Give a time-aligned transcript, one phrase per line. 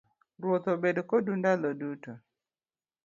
[0.41, 2.13] Ruoth obed kodu ndalo duto.